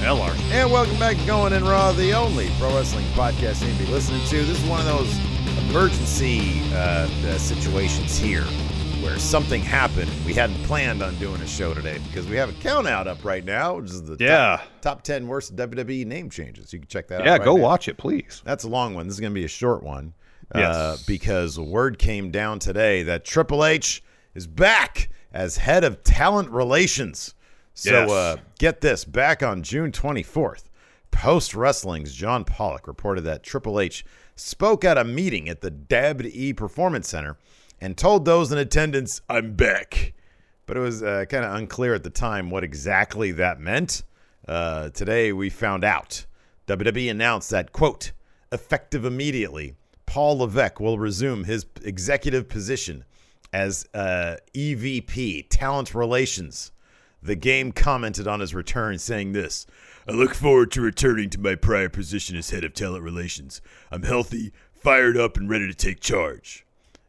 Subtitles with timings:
[0.00, 0.34] LR.
[0.52, 3.84] And welcome back to Going in Raw, the only pro wrestling podcast you need to
[3.86, 4.44] be listening to.
[4.44, 5.18] This is one of those
[5.70, 6.76] emergency uh,
[7.26, 8.42] uh, situations here
[9.02, 10.10] where something happened.
[10.24, 13.24] We hadn't planned on doing a show today because we have a count out up
[13.24, 14.58] right now, which is the Yeah.
[14.58, 16.72] top, top 10 worst WWE name changes.
[16.72, 17.26] You can check that out.
[17.26, 17.62] Yeah, right go now.
[17.62, 18.42] watch it, please.
[18.44, 19.06] That's a long one.
[19.06, 20.14] This is going to be a short one.
[20.54, 21.04] Uh, Yes.
[21.06, 24.02] because word came down today that Triple H
[24.34, 27.34] is back as head of talent relations.
[27.78, 28.10] So Yes.
[28.10, 30.64] uh, get this back on June 24th,
[31.10, 34.02] Post Wrestling's John Pollock reported that Triple H
[34.34, 37.36] spoke at a meeting at the WWE Performance Center
[37.78, 40.14] and told those in attendance, I'm back.
[40.64, 44.02] But it was uh, kind of unclear at the time what exactly that meant.
[44.48, 46.24] Uh, today we found out.
[46.66, 48.12] WWE announced that, quote,
[48.50, 49.74] effective immediately,
[50.06, 53.04] Paul Levesque will resume his executive position
[53.52, 56.72] as uh, EVP, Talent Relations.
[57.22, 59.66] The game commented on his return, saying this
[60.08, 63.60] I look forward to returning to my prior position as head of talent relations.
[63.90, 66.64] I'm healthy, fired up, and ready to take charge.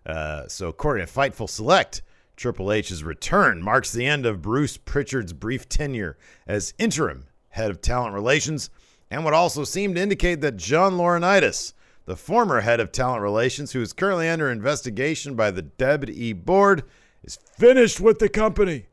[0.05, 2.01] Uh, so, according to Fightful Select,
[2.35, 7.81] Triple H's return marks the end of Bruce Prichard's brief tenure as interim head of
[7.81, 8.69] talent relations
[9.09, 11.73] and would also seem to indicate that John Laurinaitis,
[12.05, 16.83] the former head of talent relations, who is currently under investigation by the WWE board,
[17.23, 18.87] is finished with the company.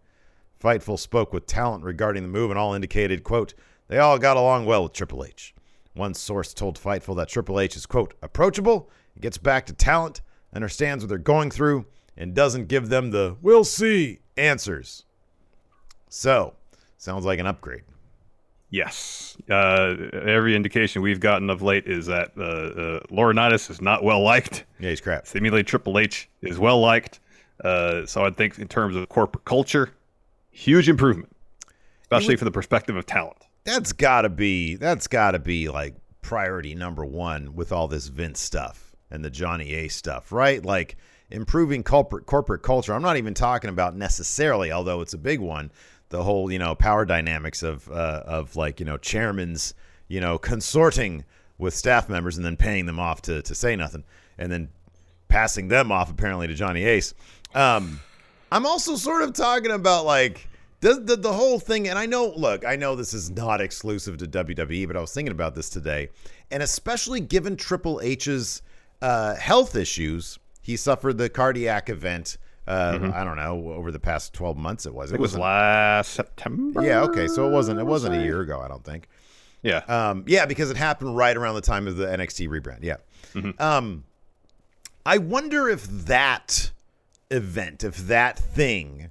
[0.65, 3.53] Fightful spoke with talent regarding the move and all indicated, quote,
[3.89, 5.55] they all got along well with Triple H.
[5.93, 10.23] One source told Fightful that Triple H is, quote, approachable, gets back to talent,
[10.55, 11.85] understands what they're going through,
[12.17, 15.05] and doesn't give them the we'll see answers.
[16.09, 16.55] So,
[16.97, 17.83] sounds like an upgrade.
[18.71, 19.37] Yes.
[19.51, 24.23] Uh, every indication we've gotten of late is that uh, uh, Laurinaitis is not well
[24.23, 24.65] liked.
[24.81, 25.27] Yeah, he's crap.
[25.27, 27.21] Seemingly Triple H is well liked.
[27.63, 29.93] Uh, so I think in terms of corporate culture,
[30.55, 31.35] huge improvement,
[32.03, 33.37] especially from the perspective of talent.
[33.65, 38.95] That's gotta be that's gotta be like priority number one with all this Vince stuff
[39.11, 40.65] and the Johnny Ace stuff, right?
[40.65, 40.97] Like
[41.31, 42.95] improving corporate corporate culture.
[42.95, 45.71] I'm not even talking about necessarily, although it's a big one,
[46.11, 49.75] the whole you know power dynamics of uh, of like you know chairman's
[50.09, 51.25] you know consorting
[51.59, 54.05] with staff members and then paying them off to to say nothing
[54.39, 54.69] and then
[55.29, 57.15] passing them off apparently to Johnny Ace.
[57.55, 58.01] Um,
[58.53, 60.49] I'm also sort of talking about like
[60.81, 64.19] the, the the whole thing, and I know, look, I know this is not exclusive
[64.19, 66.11] to WWE, but I was thinking about this today,
[66.51, 68.63] and especially given Triple H's
[69.03, 72.39] uh, health issues, he suffered the cardiac event.
[72.67, 74.87] Uh, I don't know over the past 12 months.
[74.87, 75.13] It was.
[75.13, 76.83] It was wasn't- last September.
[76.83, 77.03] Yeah.
[77.03, 77.27] Okay.
[77.27, 77.79] So it wasn't.
[77.81, 78.61] It wasn't a year ago.
[78.61, 79.09] I don't think.
[79.63, 79.79] Yeah.
[79.89, 82.79] Um, yeah, because it happened right around the time of the NXT rebrand.
[82.83, 82.97] Yeah.
[83.59, 84.05] Um,
[85.05, 86.71] I wonder if that
[87.31, 89.11] event, if that thing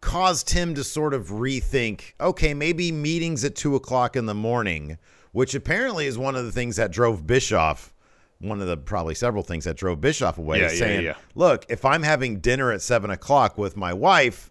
[0.00, 4.98] caused him to sort of rethink, okay, maybe meetings at two o'clock in the morning,
[5.32, 7.94] which apparently is one of the things that drove Bischoff,
[8.40, 11.14] one of the probably several things that drove Bischoff away, Yeah, is yeah, saying, yeah.
[11.34, 14.50] look, if I'm having dinner at seven o'clock with my wife,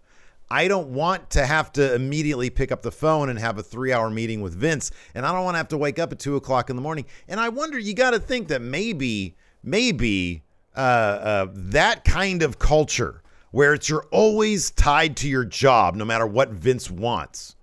[0.50, 3.92] I don't want to have to immediately pick up the phone and have a three
[3.92, 4.90] hour meeting with Vince.
[5.14, 7.06] And I don't want to have to wake up at two o'clock in the morning.
[7.26, 10.42] And I wonder, you got to think that maybe, maybe
[10.76, 16.04] uh, uh, that kind of culture where it's you're always tied to your job no
[16.04, 17.54] matter what Vince wants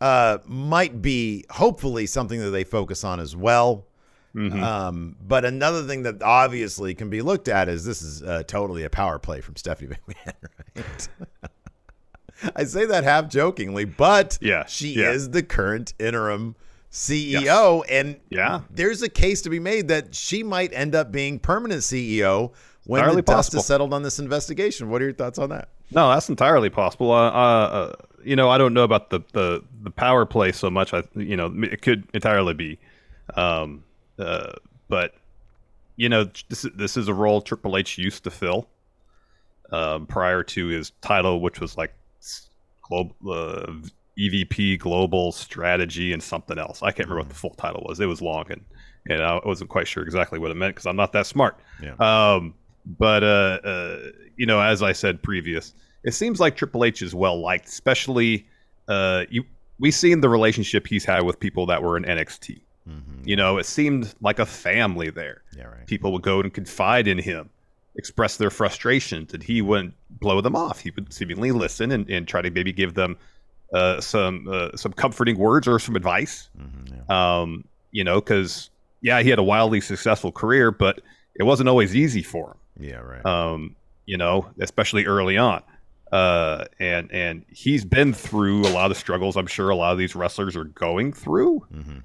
[0.00, 3.86] uh, might be hopefully something that they focus on as well.
[4.34, 4.60] Mhm.
[4.62, 8.82] Um, but another thing that obviously can be looked at is this is uh, totally
[8.84, 10.34] a power play from Stephanie McMahon,
[10.76, 11.08] right?
[12.56, 15.12] I say that half jokingly, but Yeah, she yeah.
[15.12, 16.56] is the current interim
[16.94, 18.60] CEO, and Yeah.
[18.70, 22.52] there's a case to be made that she might end up being permanent CEO
[22.86, 23.60] when Entirely the dust possible.
[23.60, 24.88] is settled on this investigation.
[24.88, 25.70] What are your thoughts on that?
[25.90, 27.10] No, that's entirely possible.
[27.10, 27.92] Uh, uh, uh,
[28.24, 30.94] you know, I don't know about the, the, the power play so much.
[30.94, 32.78] I, you know, it could entirely be,
[33.34, 33.82] um,
[34.18, 34.52] uh,
[34.88, 35.14] but
[35.96, 38.68] you know, this is- this is a role Triple H used to fill
[39.72, 41.92] um, prior to his title, which was like
[42.82, 43.72] global uh,
[44.18, 46.82] EVP, global strategy, and something else.
[46.82, 48.00] I can't remember what the full title was.
[48.00, 48.64] It was long, and
[49.08, 51.58] and I wasn't quite sure exactly what it meant because I'm not that smart.
[51.82, 51.94] Yeah.
[51.98, 52.54] Um,
[52.86, 53.98] but uh, uh,
[54.36, 55.74] you know, as I said previous,
[56.04, 58.46] it seems like Triple H is well liked, especially
[58.88, 59.44] uh, you.
[59.80, 62.60] We've seen the relationship he's had with people that were in NXT.
[62.88, 63.28] Mm-hmm.
[63.28, 65.42] You know, it seemed like a family there.
[65.56, 65.86] Yeah, right.
[65.86, 67.50] People would go and confide in him,
[67.96, 70.80] express their frustrations, and he wouldn't blow them off.
[70.80, 73.16] He would seemingly listen and, and try to maybe give them
[73.72, 76.48] uh, some uh, some comforting words or some advice.
[76.58, 77.40] Mhm, yeah.
[77.40, 78.70] Um, you know, because
[79.00, 81.00] yeah, he had a wildly successful career, but
[81.34, 83.24] it wasn't always easy for him Yeah, right.
[83.26, 83.76] um,
[84.06, 85.62] you know, especially early on.
[86.12, 89.36] Uh, and and he's been through a lot of struggles.
[89.36, 91.60] I'm sure a lot of these wrestlers are going through.
[91.72, 91.98] hmm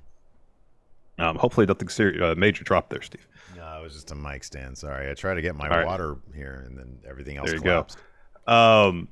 [1.20, 3.28] Um, hopefully, nothing serious, uh, major drop there, Steve.
[3.56, 4.78] No, it was just a mic stand.
[4.78, 5.86] Sorry, I tried to get my All right.
[5.86, 7.98] water here, and then everything else There you collapsed.
[8.48, 8.54] go.
[8.54, 9.08] Um,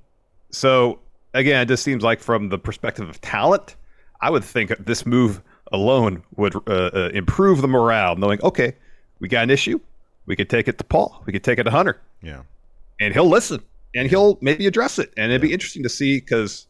[0.51, 0.99] so
[1.33, 3.75] again, it just seems like from the perspective of talent,
[4.21, 5.41] I would think this move
[5.71, 8.73] alone would uh, uh, improve the morale, knowing okay,
[9.19, 9.79] we got an issue,
[10.25, 12.43] we could take it to Paul, we could take it to Hunter, Yeah,
[12.99, 13.61] and he'll listen
[13.95, 15.13] and he'll maybe address it.
[15.17, 16.67] And it'd be interesting to see because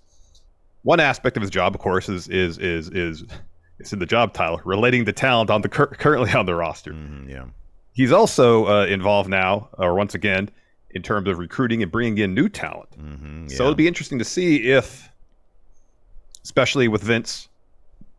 [0.84, 3.24] one aspect of his job of course is is is is
[3.80, 6.94] it's in the job title relating to talent on the cur- currently on the roster.
[6.94, 7.46] Hmm yeah,
[7.94, 10.50] he's also uh, involved now or once again
[10.92, 14.26] in terms of recruiting and bringing in new talent hmm so it'd be interesting to
[14.26, 15.10] see if
[16.44, 17.50] especially with vince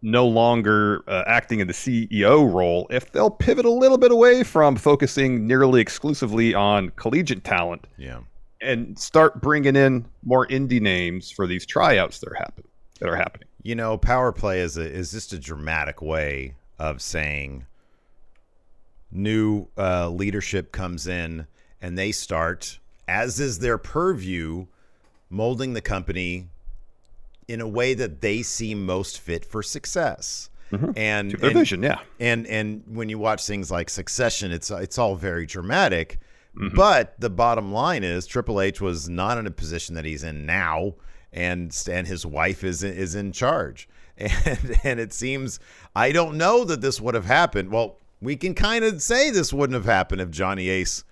[0.01, 4.43] no longer uh, acting in the ceo role if they'll pivot a little bit away
[4.45, 8.21] from focusing nearly exclusively on collegiate talent yeah.
[8.61, 12.65] and start bringing in more indie names for these tryouts that are happen
[12.99, 13.49] that are happening.
[13.63, 17.67] You know, power play is a, is just a dramatic way of saying
[19.11, 21.47] new uh, leadership comes in
[21.81, 24.67] and they start, as is their purview,
[25.31, 26.49] molding the company
[27.47, 30.51] in a way that they see most fit for success.
[30.71, 30.91] Mm-hmm.
[30.97, 32.01] And, their and- vision, yeah.
[32.21, 36.19] and and when you watch things like Succession, it's it's all very dramatic.
[36.55, 36.77] Mm-hmm.
[36.77, 40.45] But the bottom line is Triple H was not in a position that he's in
[40.45, 40.95] now,
[41.33, 43.89] and and his wife is is in charge.
[44.19, 45.61] And and it seems
[45.95, 47.71] I don't know that this would have happened.
[47.71, 51.05] Well, we can kind of say this wouldn't have happened if Johnny Ace,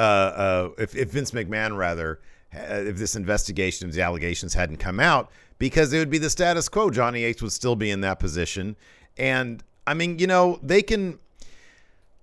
[0.00, 2.20] uh, uh, if if Vince McMahon rather,
[2.54, 6.30] uh, if this investigation, of the allegations hadn't come out, because it would be the
[6.30, 6.90] status quo.
[6.90, 8.76] Johnny Ace would still be in that position,
[9.18, 11.18] and I mean, you know, they can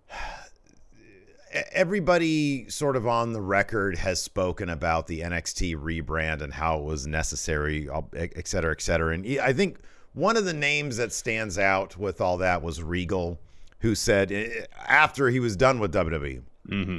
[1.71, 6.83] everybody sort of on the record has spoken about the NXT rebrand and how it
[6.83, 9.13] was necessary, et cetera, et cetera.
[9.13, 9.77] And I think
[10.13, 13.39] one of the names that stands out with all that was Regal,
[13.81, 16.97] who said eh, after he was done with WWE, Mm-hmm.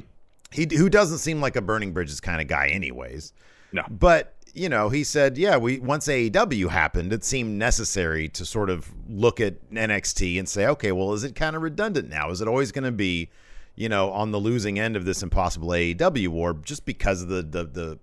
[0.51, 3.33] He who doesn't seem like a burning bridges kind of guy, anyways.
[3.73, 3.83] No.
[3.91, 8.71] But you know, he said, yeah, we once AEW happened, it seemed necessary to sort
[8.71, 12.31] of look at NXT and say, okay, well, is it kind of redundant now?
[12.31, 13.31] Is it always going to be,
[13.77, 17.43] you know, on the losing end of this impossible AEW war just because of the
[17.43, 17.99] the the,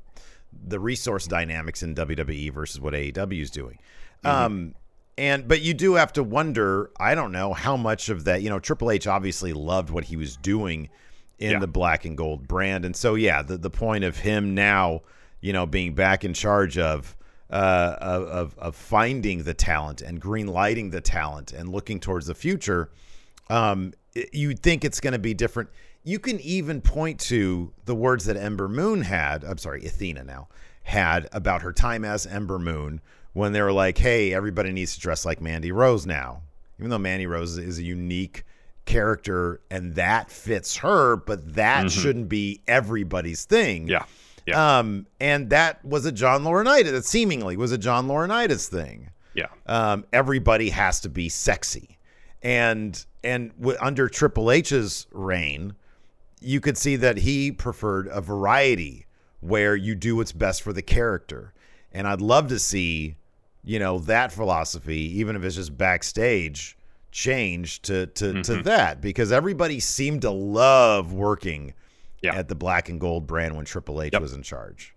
[0.68, 3.80] the resource dynamics in WWE versus what AEW is doing?
[4.24, 4.76] Um,
[5.18, 6.92] and but you do have to wonder.
[7.00, 8.42] I don't know how much of that.
[8.42, 10.90] You know, Triple H obviously loved what he was doing
[11.40, 11.60] in Yeah.
[11.60, 15.02] the black and gold brand, and so yeah, the the point of him now,
[15.42, 17.16] you know, being back in charge of.
[17.48, 22.34] Uh, of, of finding the talent and green lighting the talent and looking towards the
[22.34, 22.90] future,
[23.52, 23.94] um,
[24.34, 25.70] you'd think it's going to be different.
[26.04, 29.44] You can even point to the words that Ember Moon had.
[29.44, 30.48] I'm sorry, Athena now
[30.84, 33.00] had about her time as Ember Moon
[33.34, 36.42] when they were like, "Hey, everybody needs to dress like Mandy Rose now."
[36.80, 38.44] Even though Mandy Rose is a unique
[38.86, 43.88] character and that fits her, but that shouldn't be everybody's thing.
[43.88, 44.06] Yeah.
[44.46, 44.78] Yeah.
[44.78, 46.92] Um, and that was a John Laurinaitis.
[46.92, 49.48] That seemingly was a John Laurinaitis thing yeah.
[49.68, 52.00] um, everybody has to be sexy,
[52.42, 55.76] and and w- under Triple H's reign,
[56.42, 59.06] you could see that he preferred a variety
[59.42, 61.54] where you do what's best for the character,
[61.92, 63.18] and I'd love to see,
[63.64, 66.78] you know, that philosophy, even if it's just backstage,
[67.16, 71.74] change to to to that because everybody seemed to love working
[72.22, 72.36] Yeah.
[72.36, 74.22] at the black and gold brand when Triple H Yep.
[74.22, 74.94] was in charge.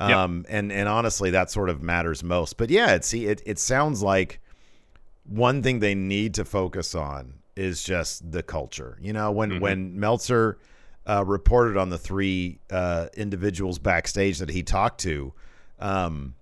[0.00, 0.10] Yep.
[0.10, 2.56] Um, and and honestly, that sort of matters most.
[2.56, 4.40] But yeah, it see it it sounds like
[5.26, 8.96] one thing they need to focus on is just the culture.
[9.02, 9.60] You know, when Mm-hmm.
[9.60, 10.56] when Meltzer
[11.06, 15.34] uh, reported on the three uh, individuals backstage that he talked to,
[15.80, 16.34] um,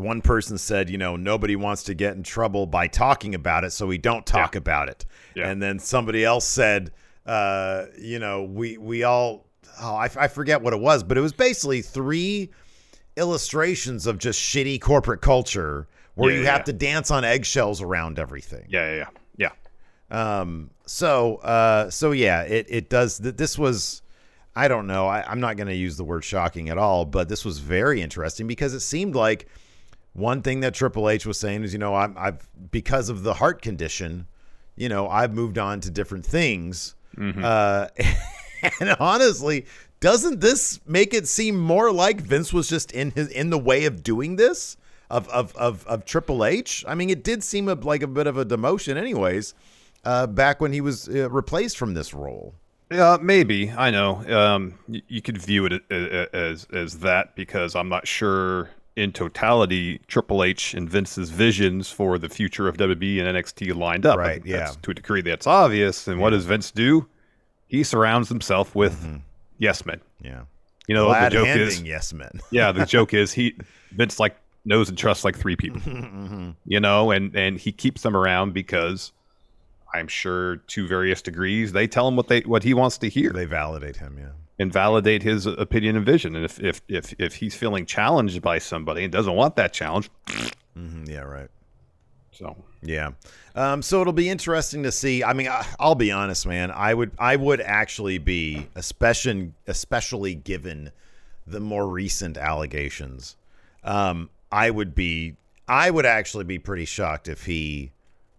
[0.00, 3.70] one person said, you know, nobody wants to get in trouble by talking about it,
[3.70, 5.04] so we don't talk about it.
[5.34, 5.48] Yeah.
[5.48, 6.90] And then somebody else said,
[7.26, 9.46] uh, you know, we we all,
[9.80, 12.50] oh, I, I forget what it was, but it was basically three
[13.16, 16.64] illustrations of just shitty corporate culture where Yeah, you yeah, have yeah.
[16.64, 18.66] to dance on eggshells around everything.
[18.68, 18.96] Yeah, yeah,
[19.38, 19.52] yeah.
[20.10, 20.40] Yeah.
[20.40, 20.70] Um.
[20.86, 21.36] So.
[21.36, 21.90] Uh.
[21.90, 22.42] So yeah.
[22.42, 22.66] It.
[22.68, 23.18] It does.
[23.18, 24.02] Th- this was.
[24.56, 25.06] I don't know.
[25.06, 28.02] I, I'm not going to use the word shocking at all, but this was very
[28.02, 29.46] interesting because it seemed like
[30.12, 33.34] one thing that Triple H was saying is, you know, I'm, I've because of the
[33.34, 34.26] heart condition,
[34.76, 36.94] you know, I've moved on to different things.
[37.44, 37.88] Uh,
[38.80, 39.66] and honestly,
[40.00, 43.84] doesn't this make it seem more like Vince was just in his in the way
[43.84, 44.76] of doing this
[45.10, 46.84] of of of, of Triple H?
[46.88, 49.54] I mean, it did seem a, like a bit of a demotion, anyways.
[50.04, 52.54] Uh, back when he was uh, replaced from this role.
[52.90, 53.70] Yeah, maybe.
[53.70, 54.24] I know.
[54.34, 58.70] Um, y- you could view it a- a- as as that because I'm not sure
[58.96, 64.04] in totality Triple H and Vince's visions for the future of WWE and NXT lined
[64.04, 64.18] up.
[64.18, 64.56] Right, yeah.
[64.58, 66.06] that's- to a degree, that's obvious.
[66.08, 67.06] And what does Vince do?
[67.68, 69.16] He surrounds himself with Mm-hmm.
[69.58, 70.00] yes men.
[70.20, 70.42] Yeah.
[70.88, 72.40] You know, Glad the joke is, yes men.
[72.50, 73.54] yeah, the joke is he
[73.92, 75.80] Vince like knows and trusts like three people.
[75.90, 76.50] Mm-hmm.
[76.66, 79.12] You know, and and he keeps them around because
[79.94, 83.30] I'm sure to various degrees they tell him what they what he wants to hear
[83.30, 84.16] they validate him.
[84.18, 84.30] Yeah.
[84.60, 86.36] And validate his opinion and vision.
[86.36, 90.10] And if if if if he's feeling challenged by somebody and doesn't want that challenge,
[90.78, 91.20] Mhm, Yeah.
[91.22, 91.48] Right.
[92.30, 93.10] so Yeah.
[93.56, 95.24] Um, so it'll be interesting to see.
[95.24, 96.70] I mean, I, I'll be honest, man.
[96.70, 100.92] I would, I would actually be, especially, especially given
[101.46, 103.36] the more recent allegations.
[103.82, 105.34] Um, I would be,
[105.66, 107.90] I would actually be pretty shocked if he,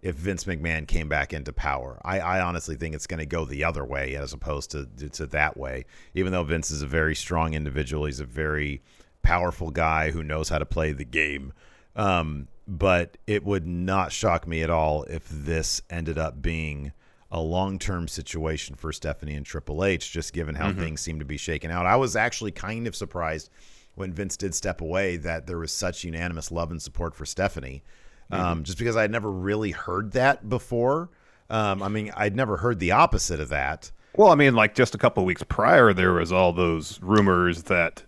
[0.02, 2.00] if Vince McMahon came back into power.
[2.04, 5.26] I, I honestly think it's going to go the other way as opposed to to
[5.28, 5.86] that way.
[6.14, 8.82] Even though Vince is a very strong individual, he's a very
[9.22, 11.54] powerful guy who knows how to play the game.
[11.96, 16.94] Um, but it would not shock me at all if this ended up being
[17.30, 21.38] a long-term situation for Stephanie and Triple H, just given how things seem to be
[21.38, 21.86] shaken out.
[21.86, 23.50] I was actually kind of surprised
[23.96, 27.84] when Vince did step away that there was such unanimous love and support for Stephanie,
[28.32, 31.10] um, just because I'd never really heard that before.
[31.50, 33.92] Um, I mean, I'd never heard the opposite of that.
[34.16, 37.64] well, I mean, like just a couple of weeks prior, there was all those rumors
[37.64, 38.04] that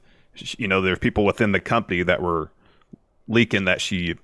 [0.57, 2.51] you know there were people within the company that were
[3.27, 4.15] leaking that she,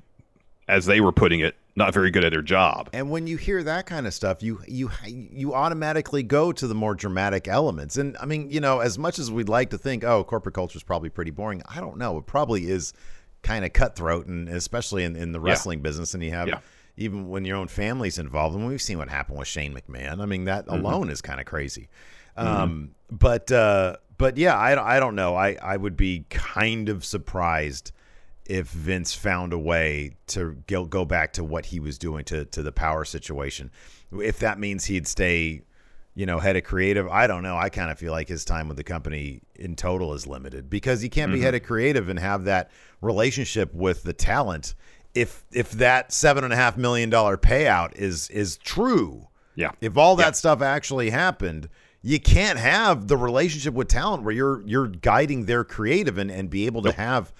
[0.68, 2.90] as they were putting it, not very good at her job.
[2.94, 6.76] And when you hear that kind of stuff, you you you automatically go to the
[6.76, 7.98] more dramatic elements.
[7.98, 10.78] And I mean, you know, as much as we'd like to think, oh, corporate culture
[10.78, 12.18] is probably pretty boring, I don't know.
[12.18, 12.94] It probably is
[13.42, 16.14] kind of cutthroat, and especially in, in the wrestling business.
[16.14, 16.60] And you have Yeah.
[16.98, 20.22] even when your own family's involved, and we've seen what happened with Shane McMahon.
[20.22, 20.86] I mean, that Mm-hmm.
[20.86, 21.88] alone is kind of crazy.
[22.38, 25.36] Um, but uh, but yeah, I, I don't know.
[25.36, 27.92] I I would be kind of surprised
[28.46, 32.46] if Vince found a way to go, go back to what he was doing to
[32.46, 33.72] to the power situation.
[34.12, 35.62] If that means he'd stay,
[36.16, 37.58] you know, head of creative, I don't know.
[37.58, 41.02] I kind of feel like his time with the company in total is limited because
[41.02, 41.46] he can't be mm-hmm.
[41.46, 44.76] head of creative and have that relationship with the talent.
[45.14, 49.72] If if that seven and a half million dollar payout is is true, Yeah.
[49.82, 51.70] if all that stuff actually happened,
[52.02, 56.50] you can't have the relationship with talent where you're you're guiding their creative and, and
[56.50, 57.34] be able to have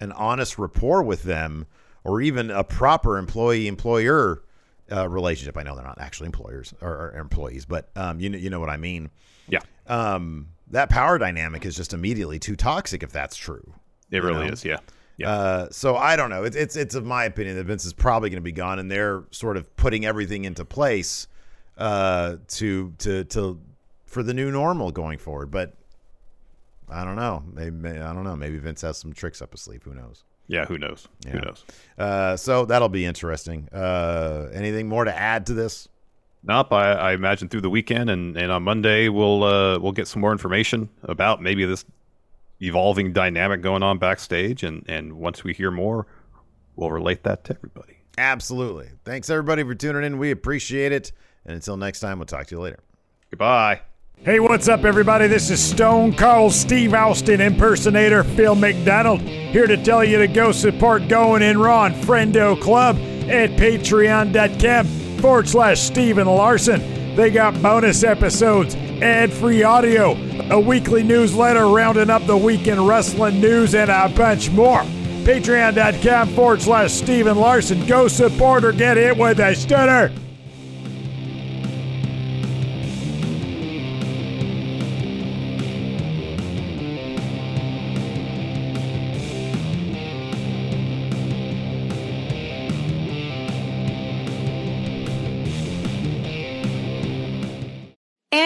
[0.00, 1.66] an honest rapport with them
[2.04, 4.42] or even a proper employee employer
[4.90, 5.56] uh, relationship.
[5.56, 8.60] I know they're not actually employers or, or employees, but um, you know you know
[8.60, 9.10] what I mean.
[9.48, 9.60] Yeah.
[9.86, 13.74] Um, that power dynamic is just immediately too toxic if that's true.
[14.10, 14.52] It really know?
[14.52, 14.64] is.
[14.64, 14.78] Yeah.
[15.16, 15.30] Yeah.
[15.30, 16.44] Uh, so I don't know.
[16.44, 18.90] It's it's it's of my opinion that Vince is probably going to be gone, and
[18.90, 21.28] they're sort of putting everything into place
[21.78, 23.60] uh, to to to
[24.06, 25.50] for the new normal going forward.
[25.50, 25.74] But
[26.88, 27.44] I don't know.
[27.52, 28.36] Maybe I don't know.
[28.36, 29.82] Maybe Vince has some tricks up his sleeve.
[29.84, 30.24] Who knows?
[30.46, 30.64] Yeah.
[30.66, 31.08] Who knows?
[31.28, 31.64] Who knows?
[31.98, 33.68] Uh, so that'll be interesting.
[33.72, 35.88] Uh, anything more to add to this?
[36.42, 36.72] Nope.
[36.72, 40.20] I, I imagine through the weekend and, and on Monday we'll uh, we'll get some
[40.20, 41.84] more information about maybe this
[42.60, 46.06] evolving dynamic going on backstage, and and once we hear more,
[46.76, 47.98] we'll relate that to everybody.
[48.18, 48.90] Absolutely.
[49.04, 50.18] Thanks everybody for tuning in.
[50.18, 51.12] We appreciate it.
[51.44, 52.78] And until next time, we'll talk to you later.
[53.30, 53.80] Goodbye.
[54.24, 55.26] Hey, what's up, everybody?
[55.26, 60.50] This is Stone Cold Steve Austin impersonator Phil McDonald here to tell you to go
[60.50, 62.96] support Going In Raw and Friendo Club
[63.28, 64.86] at patreon.com
[65.18, 67.14] forward slash Steven Larson.
[67.16, 70.12] They got bonus episodes, ad free audio,
[70.50, 74.80] a weekly newsletter rounding up the weekend wrestling news, and a bunch more.
[75.24, 77.84] Patreon.com forward slash Steven Larson.
[77.84, 80.10] Go support or get hit with a stunner.